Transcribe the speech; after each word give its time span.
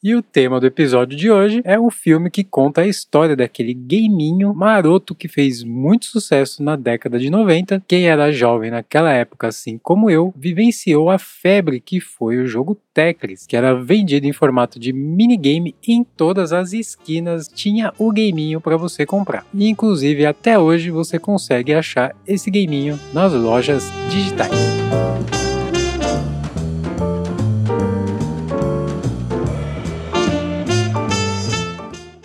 E 0.00 0.14
o 0.14 0.22
tema 0.22 0.60
do 0.60 0.66
episódio 0.66 1.18
de 1.18 1.28
hoje 1.28 1.60
é 1.64 1.78
um 1.78 1.90
filme 1.90 2.30
que 2.30 2.44
conta 2.44 2.82
a 2.82 2.86
história 2.86 3.34
daquele 3.34 3.74
gaminho 3.74 4.54
maroto 4.54 5.12
que 5.12 5.26
fez 5.26 5.64
muito 5.64 6.06
sucesso 6.06 6.62
na 6.62 6.76
década 6.76 7.18
de 7.18 7.28
90. 7.28 7.82
Quem 7.86 8.08
era 8.08 8.30
jovem 8.30 8.70
naquela 8.70 9.12
época, 9.12 9.48
assim 9.48 9.76
como 9.76 10.08
eu, 10.08 10.32
vivenciou 10.36 11.10
a 11.10 11.18
febre 11.18 11.80
que 11.80 12.00
foi 12.00 12.38
o 12.38 12.46
jogo 12.46 12.80
Tetris, 12.94 13.44
que 13.44 13.56
era 13.56 13.74
vendido 13.74 14.24
em 14.28 14.32
formato 14.32 14.78
de 14.78 14.92
minigame 14.92 15.74
em 15.84 16.04
todas 16.04 16.52
as 16.52 16.72
esquinas, 16.72 17.48
tinha 17.48 17.92
o 17.98 18.12
gaminho 18.12 18.60
para 18.60 18.76
você 18.76 19.04
comprar. 19.04 19.44
E 19.52 19.68
inclusive 19.68 20.24
até 20.24 20.56
hoje 20.56 20.92
você 20.92 21.18
consegue 21.18 21.74
achar 21.74 22.14
esse 22.24 22.52
gaminho 22.52 23.00
nas 23.12 23.32
lojas 23.32 23.90
digitais. 24.08 24.52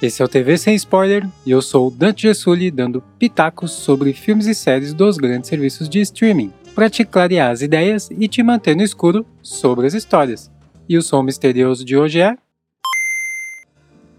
Esse 0.04 0.22
é 0.22 0.26
o 0.26 0.28
TV 0.28 0.58
Sem 0.58 0.76
Spoiler 0.76 1.26
e 1.46 1.52
eu 1.52 1.62
sou 1.62 1.88
o 1.88 1.90
Dante 1.90 2.24
Gessulli 2.24 2.70
dando 2.70 3.02
pitacos 3.18 3.72
sobre 3.72 4.12
filmes 4.12 4.48
e 4.48 4.54
séries 4.54 4.94
dos 4.94 5.16
grandes 5.16 5.50
serviços 5.50 5.88
de 5.88 6.02
streaming, 6.02 6.52
para 6.76 6.90
te 6.90 7.06
clarear 7.06 7.52
as 7.52 7.62
ideias 7.62 8.12
e 8.12 8.28
te 8.28 8.44
manter 8.44 8.76
no 8.76 8.84
escuro 8.84 9.26
sobre 9.42 9.88
as 9.88 9.94
histórias. 9.94 10.52
E 10.90 10.98
o 10.98 11.02
som 11.02 11.24
misterioso 11.24 11.86
de 11.86 11.96
hoje 11.96 12.20
é. 12.20 12.36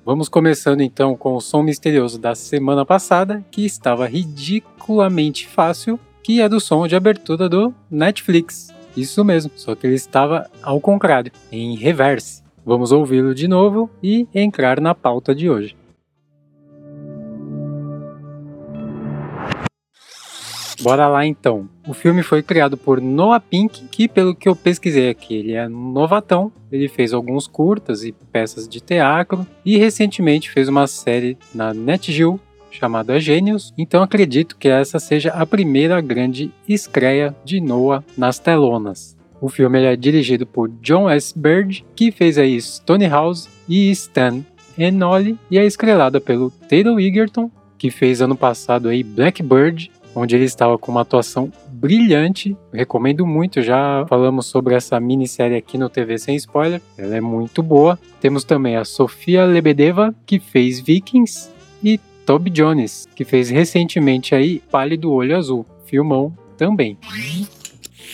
Vamos 0.06 0.30
começando 0.30 0.80
então 0.80 1.14
com 1.14 1.34
o 1.34 1.40
som 1.42 1.62
misterioso 1.62 2.18
da 2.18 2.34
semana 2.34 2.86
passada, 2.86 3.44
que 3.50 3.66
estava 3.66 4.06
ridiculamente 4.06 5.46
fácil, 5.46 6.00
que 6.22 6.40
é 6.40 6.48
do 6.48 6.60
som 6.60 6.88
de 6.88 6.96
abertura 6.96 7.46
do 7.46 7.74
Netflix. 7.90 8.68
Isso 8.96 9.22
mesmo, 9.22 9.52
só 9.54 9.74
que 9.74 9.86
ele 9.86 9.96
estava 9.96 10.50
ao 10.62 10.80
contrário, 10.80 11.30
em 11.52 11.76
reverse. 11.76 12.43
Vamos 12.64 12.92
ouvi-lo 12.92 13.34
de 13.34 13.46
novo 13.46 13.90
e 14.02 14.26
entrar 14.34 14.80
na 14.80 14.94
pauta 14.94 15.34
de 15.34 15.50
hoje. 15.50 15.76
Bora 20.80 21.06
lá 21.08 21.24
então. 21.24 21.68
O 21.86 21.94
filme 21.94 22.22
foi 22.22 22.42
criado 22.42 22.76
por 22.76 23.00
Noah 23.00 23.40
Pink, 23.40 23.86
que 23.88 24.08
pelo 24.08 24.34
que 24.34 24.48
eu 24.48 24.56
pesquisei 24.56 25.08
aqui, 25.08 25.34
ele 25.34 25.52
é 25.52 25.68
novatão. 25.68 26.52
Ele 26.70 26.88
fez 26.88 27.12
alguns 27.12 27.46
curtas 27.46 28.04
e 28.04 28.12
peças 28.12 28.68
de 28.68 28.80
teatro 28.80 29.46
e 29.64 29.78
recentemente 29.78 30.50
fez 30.50 30.68
uma 30.68 30.86
série 30.86 31.38
na 31.54 31.72
NetGeo 31.72 32.40
chamada 32.70 33.20
Gênios. 33.20 33.72
Então 33.78 34.02
acredito 34.02 34.56
que 34.56 34.68
essa 34.68 34.98
seja 34.98 35.30
a 35.30 35.46
primeira 35.46 36.00
grande 36.00 36.50
estreia 36.68 37.34
de 37.44 37.60
Noah 37.60 38.04
nas 38.16 38.38
telonas. 38.38 39.16
O 39.44 39.50
filme 39.50 39.78
é 39.84 39.94
dirigido 39.94 40.46
por 40.46 40.70
John 40.80 41.06
S. 41.10 41.38
Bird, 41.38 41.84
que 41.94 42.10
fez 42.10 42.38
aí 42.38 42.58
Stone 42.58 43.06
House 43.06 43.46
e 43.68 43.90
Stan 43.90 44.42
Enoli, 44.78 45.38
e 45.50 45.58
é 45.58 45.66
estrelada 45.66 46.18
pelo 46.18 46.50
Taylor 46.50 46.98
Egerton, 46.98 47.50
que 47.76 47.90
fez 47.90 48.22
ano 48.22 48.34
passado 48.34 48.88
aí 48.88 49.02
Blackbird, 49.02 49.92
onde 50.16 50.34
ele 50.34 50.46
estava 50.46 50.78
com 50.78 50.90
uma 50.90 51.02
atuação 51.02 51.52
brilhante. 51.68 52.56
Recomendo 52.72 53.26
muito, 53.26 53.60
já 53.60 54.06
falamos 54.08 54.46
sobre 54.46 54.76
essa 54.76 54.98
minissérie 54.98 55.58
aqui 55.58 55.76
no 55.76 55.90
TV 55.90 56.16
Sem 56.16 56.36
Spoiler, 56.36 56.80
ela 56.96 57.14
é 57.14 57.20
muito 57.20 57.62
boa. 57.62 57.98
Temos 58.22 58.44
também 58.44 58.76
a 58.76 58.84
Sofia 58.86 59.44
Lebedeva, 59.44 60.14
que 60.24 60.38
fez 60.38 60.80
Vikings, 60.80 61.50
e 61.82 62.00
Toby 62.24 62.48
Jones, 62.48 63.06
que 63.14 63.26
fez 63.26 63.50
recentemente 63.50 64.34
aí 64.34 64.62
Pálido 64.70 65.12
Olho 65.12 65.36
Azul, 65.36 65.66
filmão 65.84 66.32
também. 66.56 66.96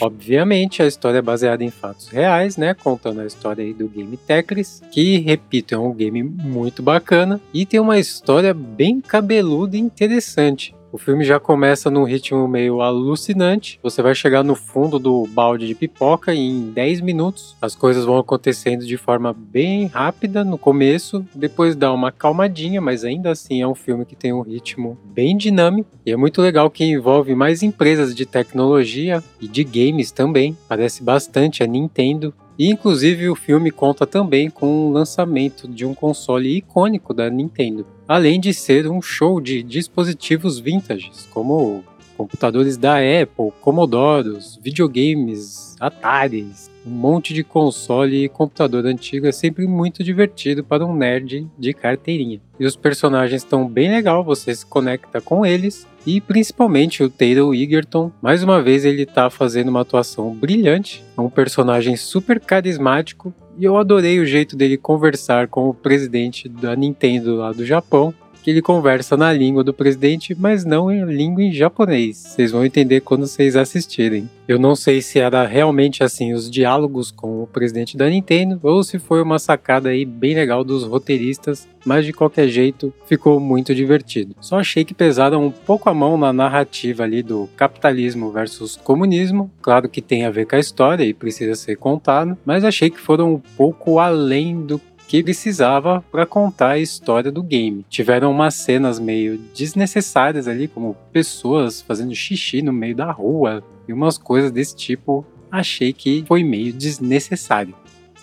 Obviamente, 0.00 0.82
a 0.82 0.86
história 0.86 1.18
é 1.18 1.22
baseada 1.22 1.62
em 1.62 1.70
fatos 1.70 2.08
reais, 2.08 2.56
né? 2.56 2.74
Contando 2.74 3.20
a 3.20 3.26
história 3.26 3.64
aí 3.64 3.72
do 3.72 3.88
game 3.88 4.16
Tetris, 4.16 4.82
que, 4.90 5.18
repito, 5.18 5.74
é 5.74 5.78
um 5.78 5.92
game 5.92 6.22
muito 6.22 6.82
bacana 6.82 7.40
e 7.52 7.66
tem 7.66 7.80
uma 7.80 7.98
história 7.98 8.54
bem 8.54 9.00
cabeluda 9.00 9.76
e 9.76 9.80
interessante. 9.80 10.74
O 10.92 10.98
filme 10.98 11.24
já 11.24 11.38
começa 11.38 11.90
num 11.90 12.02
ritmo 12.02 12.48
meio 12.48 12.80
alucinante. 12.80 13.78
Você 13.82 14.02
vai 14.02 14.14
chegar 14.14 14.42
no 14.42 14.56
fundo 14.56 14.98
do 14.98 15.24
balde 15.28 15.66
de 15.68 15.74
pipoca 15.74 16.34
e 16.34 16.38
em 16.38 16.70
10 16.72 17.00
minutos 17.00 17.56
as 17.62 17.76
coisas 17.76 18.04
vão 18.04 18.18
acontecendo 18.18 18.84
de 18.84 18.96
forma 18.96 19.32
bem 19.32 19.86
rápida 19.86 20.42
no 20.42 20.58
começo, 20.58 21.24
depois 21.34 21.76
dá 21.76 21.92
uma 21.92 22.10
calmadinha, 22.10 22.80
mas 22.80 23.04
ainda 23.04 23.30
assim 23.30 23.62
é 23.62 23.68
um 23.68 23.74
filme 23.74 24.04
que 24.04 24.16
tem 24.16 24.32
um 24.32 24.40
ritmo 24.40 24.98
bem 25.04 25.36
dinâmico 25.36 25.90
e 26.04 26.10
é 26.10 26.16
muito 26.16 26.42
legal 26.42 26.68
que 26.68 26.84
envolve 26.84 27.34
mais 27.36 27.62
empresas 27.62 28.14
de 28.14 28.26
tecnologia 28.26 29.22
e 29.40 29.46
de 29.46 29.62
games 29.62 30.10
também. 30.10 30.56
Parece 30.68 31.04
bastante 31.04 31.62
a 31.62 31.66
Nintendo 31.66 32.34
e 32.60 32.68
inclusive 32.68 33.26
o 33.30 33.34
filme 33.34 33.70
conta 33.70 34.06
também 34.06 34.50
com 34.50 34.86
o 34.86 34.92
lançamento 34.92 35.66
de 35.66 35.86
um 35.86 35.94
console 35.94 36.58
icônico 36.58 37.14
da 37.14 37.30
Nintendo, 37.30 37.86
além 38.06 38.38
de 38.38 38.52
ser 38.52 38.86
um 38.86 39.00
show 39.00 39.40
de 39.40 39.62
dispositivos 39.62 40.58
vintages, 40.58 41.26
como 41.32 41.82
computadores 42.18 42.76
da 42.76 42.96
Apple, 42.96 43.50
Commodoros, 43.62 44.60
videogames, 44.62 45.74
Ataris, 45.80 46.69
um 46.86 46.90
monte 46.90 47.34
de 47.34 47.44
console 47.44 48.24
e 48.24 48.28
computador 48.28 48.86
antigo 48.86 49.26
é 49.26 49.32
sempre 49.32 49.66
muito 49.66 50.02
divertido 50.02 50.64
para 50.64 50.84
um 50.84 50.94
nerd 50.94 51.46
de 51.58 51.74
carteirinha. 51.74 52.40
E 52.58 52.64
os 52.64 52.76
personagens 52.76 53.42
estão 53.42 53.68
bem 53.68 53.90
legal, 53.90 54.24
você 54.24 54.54
se 54.54 54.64
conecta 54.64 55.20
com 55.20 55.44
eles. 55.44 55.86
E 56.06 56.20
principalmente 56.20 57.02
o 57.02 57.10
Taylor 57.10 57.54
Egerton, 57.54 58.10
mais 58.22 58.42
uma 58.42 58.62
vez 58.62 58.84
ele 58.84 59.02
está 59.02 59.28
fazendo 59.28 59.68
uma 59.68 59.82
atuação 59.82 60.34
brilhante, 60.34 61.04
é 61.16 61.20
um 61.20 61.28
personagem 61.28 61.96
super 61.96 62.40
carismático. 62.40 63.34
E 63.58 63.64
eu 63.64 63.76
adorei 63.76 64.18
o 64.18 64.26
jeito 64.26 64.56
dele 64.56 64.78
conversar 64.78 65.48
com 65.48 65.68
o 65.68 65.74
presidente 65.74 66.48
da 66.48 66.74
Nintendo 66.74 67.36
lá 67.36 67.52
do 67.52 67.66
Japão 67.66 68.14
que 68.42 68.50
ele 68.50 68.62
conversa 68.62 69.16
na 69.16 69.32
língua 69.32 69.62
do 69.62 69.72
presidente, 69.72 70.34
mas 70.38 70.64
não 70.64 70.90
em 70.90 71.04
língua 71.04 71.42
em 71.42 71.52
japonês. 71.52 72.16
Vocês 72.16 72.52
vão 72.52 72.64
entender 72.64 73.00
quando 73.00 73.26
vocês 73.26 73.56
assistirem. 73.56 74.28
Eu 74.48 74.58
não 74.58 74.74
sei 74.74 75.00
se 75.00 75.18
era 75.18 75.46
realmente 75.46 76.02
assim 76.02 76.32
os 76.32 76.50
diálogos 76.50 77.10
com 77.10 77.42
o 77.42 77.46
presidente 77.46 77.96
da 77.96 78.08
Nintendo 78.08 78.58
ou 78.62 78.82
se 78.82 78.98
foi 78.98 79.22
uma 79.22 79.38
sacada 79.38 79.90
aí 79.90 80.04
bem 80.04 80.34
legal 80.34 80.64
dos 80.64 80.82
roteiristas, 80.82 81.68
mas 81.84 82.04
de 82.04 82.12
qualquer 82.12 82.48
jeito 82.48 82.92
ficou 83.06 83.38
muito 83.38 83.74
divertido. 83.74 84.34
Só 84.40 84.58
achei 84.58 84.84
que 84.84 84.92
pesaram 84.92 85.46
um 85.46 85.50
pouco 85.50 85.88
a 85.88 85.94
mão 85.94 86.18
na 86.18 86.32
narrativa 86.32 87.04
ali 87.04 87.22
do 87.22 87.48
capitalismo 87.56 88.32
versus 88.32 88.76
comunismo. 88.76 89.50
Claro 89.62 89.88
que 89.88 90.02
tem 90.02 90.24
a 90.24 90.30
ver 90.30 90.46
com 90.46 90.56
a 90.56 90.60
história 90.60 91.04
e 91.04 91.14
precisa 91.14 91.54
ser 91.54 91.76
contado, 91.76 92.36
mas 92.44 92.64
achei 92.64 92.90
que 92.90 92.98
foram 92.98 93.34
um 93.34 93.42
pouco 93.56 93.98
além 93.98 94.60
do 94.62 94.80
que 95.10 95.24
precisava 95.24 96.04
para 96.08 96.24
contar 96.24 96.68
a 96.68 96.78
história 96.78 97.32
do 97.32 97.42
game. 97.42 97.84
Tiveram 97.90 98.30
umas 98.30 98.54
cenas 98.54 99.00
meio 99.00 99.36
desnecessárias 99.52 100.46
ali, 100.46 100.68
como 100.68 100.96
pessoas 101.12 101.82
fazendo 101.82 102.14
xixi 102.14 102.62
no 102.62 102.72
meio 102.72 102.94
da 102.94 103.10
rua 103.10 103.60
e 103.88 103.92
umas 103.92 104.16
coisas 104.16 104.52
desse 104.52 104.76
tipo. 104.76 105.26
Achei 105.50 105.92
que 105.92 106.24
foi 106.28 106.44
meio 106.44 106.72
desnecessário. 106.72 107.74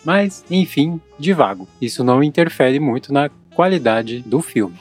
Mas, 0.05 0.45
enfim, 0.49 1.01
de 1.19 1.33
vago. 1.33 1.67
Isso 1.81 2.05
não 2.05 2.23
interfere 2.23 2.79
muito 2.79 3.11
na 3.11 3.29
qualidade 3.53 4.21
do 4.21 4.41
filme. 4.41 4.77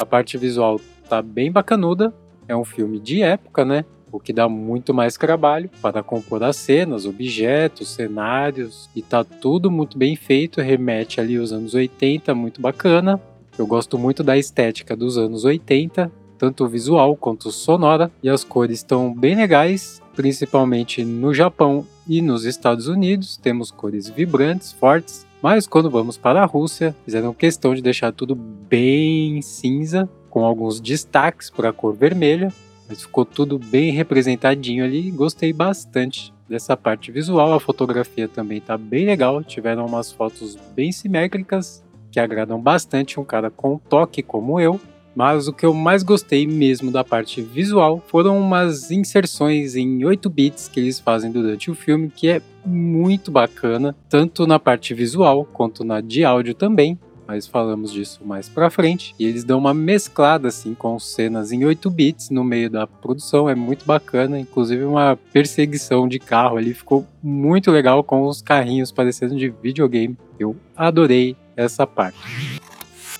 A 0.00 0.04
parte 0.04 0.36
visual 0.36 0.80
tá 1.08 1.22
bem 1.22 1.52
bacanuda. 1.52 2.12
É 2.48 2.56
um 2.56 2.64
filme 2.64 2.98
de 2.98 3.22
época, 3.22 3.64
né? 3.64 3.84
O 4.16 4.20
que 4.20 4.32
dá 4.32 4.48
muito 4.48 4.94
mais 4.94 5.16
trabalho 5.16 5.70
para 5.82 6.02
compor 6.02 6.42
as 6.42 6.56
cenas, 6.56 7.04
objetos, 7.04 7.88
cenários, 7.88 8.88
e 8.96 9.02
tá 9.02 9.22
tudo 9.22 9.70
muito 9.70 9.98
bem 9.98 10.16
feito, 10.16 10.60
remete 10.60 11.20
ali 11.20 11.36
aos 11.36 11.52
anos 11.52 11.74
80, 11.74 12.34
muito 12.34 12.60
bacana. 12.60 13.20
Eu 13.58 13.66
gosto 13.66 13.98
muito 13.98 14.24
da 14.24 14.36
estética 14.36 14.96
dos 14.96 15.18
anos 15.18 15.44
80, 15.44 16.10
tanto 16.38 16.66
visual 16.66 17.14
quanto 17.14 17.50
sonora, 17.50 18.10
e 18.22 18.28
as 18.28 18.42
cores 18.42 18.78
estão 18.78 19.14
bem 19.14 19.34
legais, 19.34 20.00
principalmente 20.14 21.04
no 21.04 21.34
Japão 21.34 21.86
e 22.08 22.22
nos 22.22 22.44
Estados 22.44 22.88
Unidos, 22.88 23.36
temos 23.36 23.70
cores 23.70 24.08
vibrantes, 24.08 24.72
fortes, 24.72 25.26
mas 25.42 25.66
quando 25.66 25.90
vamos 25.90 26.16
para 26.16 26.42
a 26.42 26.46
Rússia, 26.46 26.96
fizeram 27.04 27.34
questão 27.34 27.74
de 27.74 27.82
deixar 27.82 28.12
tudo 28.12 28.34
bem 28.34 29.42
cinza, 29.42 30.08
com 30.30 30.44
alguns 30.44 30.80
destaques 30.80 31.50
para 31.50 31.68
a 31.68 31.72
cor 31.72 31.94
vermelha, 31.94 32.52
mas 32.88 33.02
ficou 33.02 33.24
tudo 33.24 33.58
bem 33.58 33.90
representadinho 33.90 34.84
ali. 34.84 35.10
Gostei 35.10 35.52
bastante 35.52 36.32
dessa 36.48 36.76
parte 36.76 37.10
visual. 37.10 37.52
A 37.52 37.60
fotografia 37.60 38.28
também 38.28 38.60
tá 38.60 38.76
bem 38.76 39.04
legal. 39.04 39.42
Tiveram 39.42 39.86
umas 39.86 40.12
fotos 40.12 40.56
bem 40.74 40.92
simétricas 40.92 41.84
que 42.10 42.20
agradam 42.20 42.60
bastante 42.60 43.20
um 43.20 43.24
cara 43.24 43.50
com 43.50 43.78
toque 43.78 44.22
como 44.22 44.60
eu. 44.60 44.80
Mas 45.14 45.48
o 45.48 45.52
que 45.52 45.64
eu 45.64 45.72
mais 45.72 46.02
gostei 46.02 46.46
mesmo 46.46 46.90
da 46.90 47.02
parte 47.02 47.40
visual 47.40 48.04
foram 48.06 48.38
umas 48.38 48.90
inserções 48.90 49.74
em 49.74 50.04
8 50.04 50.28
bits 50.28 50.68
que 50.68 50.78
eles 50.78 51.00
fazem 51.00 51.32
durante 51.32 51.70
o 51.70 51.74
filme, 51.74 52.12
que 52.14 52.28
é 52.28 52.42
muito 52.66 53.30
bacana, 53.30 53.96
tanto 54.10 54.46
na 54.46 54.58
parte 54.58 54.92
visual 54.92 55.42
quanto 55.44 55.84
na 55.84 56.02
de 56.02 56.22
áudio 56.22 56.54
também. 56.54 56.98
Mas 57.26 57.46
falamos 57.46 57.92
disso 57.92 58.20
mais 58.24 58.48
pra 58.48 58.70
frente. 58.70 59.14
E 59.18 59.26
eles 59.26 59.44
dão 59.44 59.58
uma 59.58 59.74
mesclada 59.74 60.48
assim 60.48 60.74
com 60.74 60.98
cenas 60.98 61.52
em 61.52 61.64
8 61.64 61.90
bits 61.90 62.30
no 62.30 62.44
meio 62.44 62.70
da 62.70 62.86
produção, 62.86 63.48
é 63.48 63.54
muito 63.54 63.84
bacana, 63.84 64.38
inclusive 64.38 64.84
uma 64.84 65.18
perseguição 65.32 66.06
de 66.06 66.18
carro 66.18 66.56
ali 66.56 66.74
ficou 66.74 67.06
muito 67.22 67.70
legal 67.70 68.02
com 68.04 68.26
os 68.26 68.40
carrinhos 68.40 68.92
parecendo 68.92 69.36
de 69.36 69.48
videogame. 69.48 70.16
Eu 70.38 70.56
adorei 70.76 71.36
essa 71.56 71.86
parte. 71.86 72.18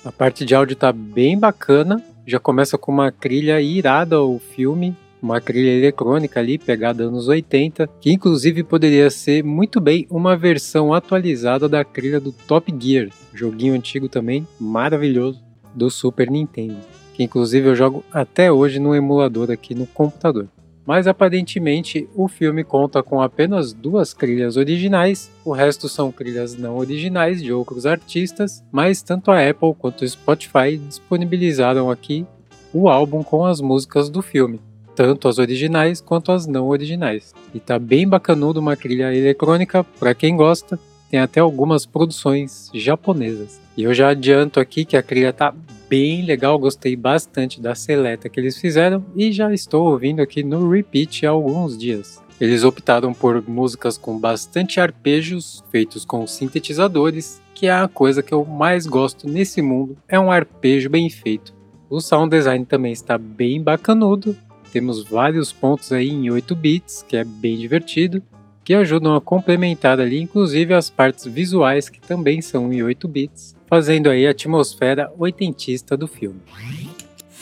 A 0.05 0.11
parte 0.11 0.45
de 0.45 0.55
áudio 0.55 0.75
tá 0.75 0.91
bem 0.91 1.37
bacana, 1.37 2.01
já 2.25 2.39
começa 2.39 2.77
com 2.77 2.91
uma 2.91 3.11
trilha 3.11 3.59
irada 3.59 4.21
o 4.21 4.39
filme, 4.39 4.95
uma 5.21 5.41
trilha 5.41 5.69
eletrônica 5.69 6.39
ali 6.39 6.57
pegada 6.57 7.03
anos 7.03 7.27
80, 7.27 7.87
que 7.99 8.11
inclusive 8.11 8.63
poderia 8.63 9.09
ser 9.09 9.43
muito 9.43 9.79
bem 9.79 10.05
uma 10.09 10.35
versão 10.35 10.93
atualizada 10.93 11.67
da 11.67 11.83
trilha 11.83 12.19
do 12.19 12.31
Top 12.31 12.73
Gear, 12.79 13.09
joguinho 13.33 13.73
antigo 13.73 14.07
também, 14.07 14.47
maravilhoso, 14.59 15.43
do 15.73 15.89
Super 15.89 16.29
Nintendo, 16.29 16.77
que 17.13 17.23
inclusive 17.23 17.67
eu 17.67 17.75
jogo 17.75 18.03
até 18.11 18.51
hoje 18.51 18.79
no 18.79 18.95
emulador 18.95 19.51
aqui 19.51 19.75
no 19.75 19.85
computador. 19.85 20.47
Mas 20.85 21.05
aparentemente 21.05 22.07
o 22.15 22.29
filme 22.29 22.63
conta 22.63 23.03
com 23.03 23.21
apenas 23.21 23.73
duas 23.73 24.13
trilhas 24.13 24.55
originais, 24.55 25.29
o 25.43 25.51
resto 25.51 25.89
são 25.89 26.13
trilhas 26.13 26.55
não 26.55 26.77
originais 26.77 27.43
de 27.43 27.51
outros 27.51 27.85
artistas, 27.85 28.63
mas 28.71 29.01
tanto 29.01 29.29
a 29.29 29.49
Apple 29.49 29.75
quanto 29.77 30.03
o 30.03 30.07
Spotify 30.07 30.77
disponibilizaram 30.77 31.91
aqui 31.91 32.25
o 32.73 32.87
álbum 32.87 33.21
com 33.21 33.45
as 33.45 33.59
músicas 33.59 34.09
do 34.09 34.21
filme 34.21 34.61
tanto 34.97 35.27
as 35.27 35.37
originais 35.37 36.01
quanto 36.01 36.31
as 36.31 36.47
não 36.47 36.67
originais. 36.69 37.31
E 37.53 37.59
tá 37.59 37.77
bem 37.77 38.07
bacanudo 38.07 38.59
uma 38.59 38.75
trilha 38.75 39.15
eletrônica 39.15 39.83
para 39.83 40.15
quem 40.15 40.35
gosta. 40.35 40.79
Tem 41.11 41.19
até 41.19 41.39
algumas 41.39 41.85
produções 41.85 42.71
japonesas. 42.73 43.61
E 43.77 43.83
eu 43.83 43.93
já 43.93 44.09
adianto 44.09 44.59
aqui 44.59 44.83
que 44.83 44.97
a 44.97 45.03
trilha 45.03 45.31
tá 45.31 45.53
bem 45.87 46.25
legal, 46.25 46.57
gostei 46.57 46.95
bastante 46.95 47.61
da 47.61 47.75
seleta 47.75 48.27
que 48.27 48.39
eles 48.39 48.57
fizeram 48.57 49.05
e 49.15 49.31
já 49.31 49.53
estou 49.53 49.87
ouvindo 49.87 50.19
aqui 50.19 50.41
no 50.41 50.67
repeat 50.67 51.27
há 51.27 51.29
alguns 51.29 51.77
dias. 51.77 52.19
Eles 52.41 52.63
optaram 52.63 53.13
por 53.13 53.47
músicas 53.47 53.99
com 53.99 54.17
bastante 54.17 54.79
arpejos 54.79 55.63
feitos 55.71 56.05
com 56.05 56.25
sintetizadores, 56.25 57.39
que 57.53 57.67
é 57.67 57.71
a 57.71 57.87
coisa 57.87 58.23
que 58.23 58.33
eu 58.33 58.43
mais 58.43 58.87
gosto 58.87 59.29
nesse 59.29 59.61
mundo, 59.61 59.95
é 60.07 60.19
um 60.19 60.31
arpejo 60.31 60.89
bem 60.89 61.07
feito. 61.09 61.55
O 61.89 62.01
sound 62.01 62.35
design 62.35 62.65
também 62.65 62.91
está 62.91 63.17
bem 63.17 63.61
bacanudo 63.61 64.35
temos 64.77 65.03
vários 65.03 65.51
pontos 65.51 65.91
aí 65.91 66.07
em 66.07 66.29
8 66.29 66.55
bits, 66.55 67.01
que 67.07 67.17
é 67.17 67.23
bem 67.23 67.57
divertido, 67.57 68.21
que 68.63 68.75
ajudam 68.75 69.15
a 69.15 69.19
complementar 69.19 69.99
ali, 69.99 70.21
inclusive 70.21 70.71
as 70.71 70.87
partes 70.87 71.25
visuais 71.25 71.89
que 71.89 71.99
também 71.99 72.43
são 72.43 72.71
em 72.71 72.83
8 72.83 73.07
bits, 73.07 73.55
fazendo 73.65 74.07
aí 74.07 74.27
a 74.27 74.29
atmosfera 74.29 75.11
oitentista 75.17 75.97
do 75.97 76.07
filme. 76.07 76.41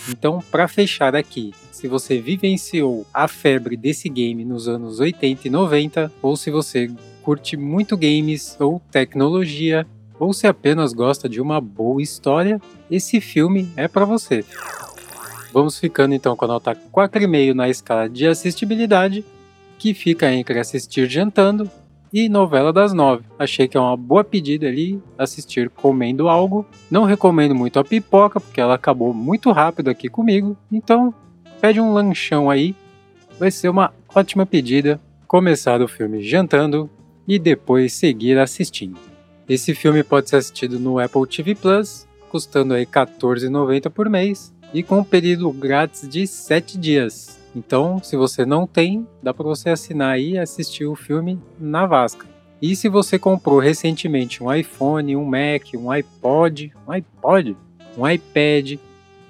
Então, 0.07 0.41
para 0.49 0.65
fechar 0.65 1.13
aqui, 1.13 1.51
se 1.73 1.89
você 1.89 2.21
vivenciou 2.21 3.05
a 3.13 3.27
febre 3.27 3.75
desse 3.75 4.07
game 4.07 4.45
nos 4.45 4.69
anos 4.69 5.01
80 5.01 5.49
e 5.49 5.51
90, 5.51 6.09
ou 6.21 6.38
se 6.38 6.49
você 6.49 6.89
curte 7.21 7.57
muito 7.57 7.97
games 7.97 8.55
ou 8.61 8.81
tecnologia, 8.89 9.85
ou 10.17 10.31
se 10.31 10.47
apenas 10.47 10.93
gosta 10.93 11.27
de 11.27 11.41
uma 11.41 11.59
boa 11.59 12.01
história, 12.01 12.61
esse 12.89 13.19
filme 13.19 13.67
é 13.75 13.89
para 13.89 14.05
você. 14.05 14.45
Vamos 15.55 15.79
ficando 15.79 16.13
então 16.13 16.35
com 16.35 16.43
a 16.43 16.49
nota 16.49 16.75
4,5 16.75 17.53
na 17.53 17.69
escala 17.69 18.09
de 18.09 18.27
assistibilidade, 18.27 19.23
que 19.79 19.93
fica 19.93 20.29
entre 20.29 20.59
assistir 20.59 21.09
jantando 21.09 21.71
e 22.11 22.27
novela 22.27 22.73
das 22.73 22.91
nove. 22.91 23.23
Achei 23.39 23.65
que 23.65 23.77
é 23.77 23.79
uma 23.79 23.95
boa 23.95 24.21
pedida 24.21 24.67
ali 24.67 25.01
assistir 25.17 25.69
comendo 25.69 26.27
algo. 26.27 26.65
Não 26.91 27.05
recomendo 27.05 27.55
muito 27.55 27.79
a 27.79 27.85
pipoca, 27.85 28.37
porque 28.37 28.59
ela 28.59 28.73
acabou 28.73 29.13
muito 29.13 29.49
rápido 29.53 29.89
aqui 29.89 30.09
comigo. 30.09 30.57
Então, 30.69 31.13
pede 31.61 31.79
um 31.79 31.93
lanchão 31.93 32.49
aí. 32.49 32.75
Vai 33.39 33.49
ser 33.49 33.69
uma 33.69 33.93
ótima 34.13 34.45
pedida 34.45 34.99
começar 35.25 35.81
o 35.81 35.87
filme 35.87 36.21
jantando 36.21 36.89
e 37.25 37.39
depois 37.39 37.93
seguir 37.93 38.37
assistindo. 38.37 38.99
Esse 39.47 39.73
filme 39.73 40.03
pode 40.03 40.29
ser 40.29 40.35
assistido 40.35 40.77
no 40.81 40.99
Apple 40.99 41.25
TV 41.25 41.55
Plus, 41.55 42.05
custando 42.29 42.73
aí 42.73 42.81
R$14,90 42.83 43.89
por 43.89 44.09
mês 44.09 44.53
e 44.75 44.83
com 44.83 45.00
um 45.00 45.04
período 45.06 45.50
grátis 45.54 46.06
de 46.06 46.27
7 46.27 46.77
dias. 46.77 47.39
Então, 47.56 48.04
se 48.04 48.18
você 48.18 48.45
não 48.45 48.68
tem, 48.68 49.07
dá 49.24 49.33
para 49.33 49.45
você 49.45 49.69
assinar 49.69 50.16
aí 50.16 50.33
e 50.33 50.38
assistir 50.38 50.86
o 50.86 50.98
filme 50.98 51.39
na 51.57 51.86
Vasca. 51.86 52.27
E 52.62 52.75
se 52.75 52.89
você 52.89 53.18
comprou 53.18 53.60
recentemente 53.60 54.44
um 54.44 54.54
iPhone, 54.54 55.16
um 55.16 55.24
Mac, 55.24 55.74
um 55.75 55.89
iPod, 55.89 56.74
um 56.86 56.92
iPod, 56.92 57.56
um 57.98 58.06
iPad 58.06 58.77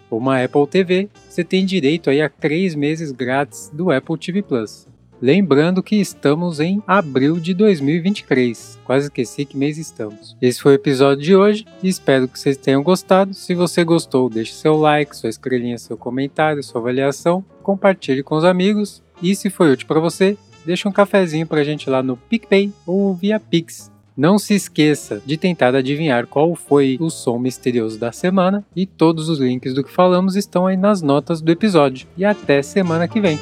ou 0.10 0.18
uma 0.18 0.44
Apple 0.44 0.66
TV, 0.66 1.10
você 1.30 1.44
tem 1.44 1.64
direito 1.64 2.10
aí 2.10 2.24
a 2.24 2.30
3 2.30 2.74
meses 2.74 3.12
grátis 3.12 3.70
do 3.72 3.92
Apple 3.92 4.18
TV 4.18 4.42
Plus. 4.42 4.88
Lembrando 5.22 5.82
que 5.82 5.96
estamos 5.96 6.60
em 6.60 6.84
abril 6.86 7.40
de 7.40 7.54
2023. 7.54 8.80
Quase 8.84 9.06
esqueci 9.06 9.46
que 9.46 9.58
mês 9.58 9.78
estamos. 9.78 10.36
Esse 10.42 10.62
foi 10.62 10.74
o 10.74 10.76
episódio 10.76 11.24
de 11.24 11.36
hoje 11.36 11.66
espero 11.82 12.28
que 12.28 12.38
vocês 12.38 12.58
tenham 12.58 12.84
gostado. 12.84 13.34
Se 13.34 13.56
você 13.56 13.84
gostou, 13.84 14.30
deixe 14.30 14.54
seu 14.54 14.76
like, 14.76 15.16
sua 15.16 15.30
estrelinha, 15.30 15.78
seu 15.78 15.98
comentário, 15.98 16.64
sua 16.64 16.82
avaliação, 16.82 17.44
compartilhe 17.64 18.24
com 18.24 18.36
os 18.36 18.44
amigos 18.44 19.02
e 19.22 19.36
se 19.36 19.50
foi 19.50 19.72
útil 19.72 19.88
para 19.88 20.00
você, 20.00 20.38
deixe 20.66 20.88
um 20.88 20.92
cafezinho 20.92 21.48
para 21.48 21.62
a 21.62 21.64
gente 21.64 21.90
lá 21.90 22.04
no 22.04 22.18
PicPay 22.18 22.72
ou 22.86 23.14
via 23.14 23.40
Pix. 23.40 23.92
Não 24.18 24.40
se 24.40 24.54
esqueça 24.54 25.22
de 25.26 25.36
tentar 25.36 25.76
adivinhar 25.76 26.26
qual 26.28 26.56
foi 26.56 26.98
o 27.02 27.10
som 27.10 27.38
misterioso 27.38 28.00
da 28.00 28.12
semana 28.12 28.66
e 28.76 28.86
todos 28.86 29.28
os 29.28 29.40
links 29.40 29.74
do 29.74 29.84
que 29.84 29.92
falamos 29.92 30.36
estão 30.36 30.68
aí 30.68 30.78
nas 30.78 31.02
notas 31.02 31.42
do 31.42 31.52
episódio. 31.52 32.08
E 32.18 32.24
até 32.24 32.62
semana 32.62 33.08
que 33.08 33.20
vem. 33.20 33.38